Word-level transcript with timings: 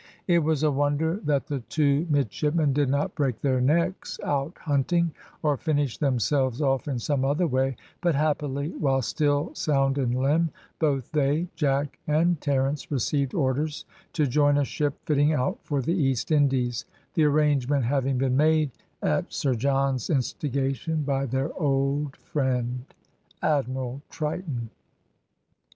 It 0.25 0.39
was 0.39 0.63
a 0.63 0.71
wonder 0.71 1.17
that 1.25 1.45
the 1.45 1.59
two 1.59 2.07
midshipmen 2.09 2.73
did 2.73 2.89
not 2.89 3.13
break 3.13 3.39
their 3.41 3.61
necks 3.61 4.19
out 4.25 4.57
hunting, 4.57 5.11
or 5.43 5.57
finish 5.57 5.99
themselves 5.99 6.59
off 6.59 6.87
in 6.87 6.97
some 6.97 7.23
other 7.23 7.45
way, 7.45 7.75
but 8.01 8.15
happily, 8.15 8.69
while 8.71 9.03
still 9.03 9.51
sound 9.53 9.99
in 9.99 10.09
limb, 10.13 10.49
both 10.79 11.11
they, 11.11 11.49
Jack, 11.55 11.99
and 12.07 12.41
Terence 12.41 12.89
received 12.89 13.35
orders 13.35 13.85
to 14.13 14.25
join 14.25 14.57
a 14.57 14.65
ship 14.65 14.95
fitting 15.05 15.33
out 15.33 15.59
for 15.61 15.83
the 15.83 15.93
East 15.93 16.31
Indies, 16.31 16.85
the 17.13 17.25
arrangement 17.25 17.85
having 17.85 18.17
been 18.17 18.35
made, 18.35 18.71
at 19.03 19.31
Sir 19.31 19.53
John's 19.53 20.09
instigation, 20.09 21.03
by 21.03 21.27
their 21.27 21.53
old 21.61 22.15
friend 22.17 22.85
Admiral 23.43 24.01
Triton. 24.09 24.71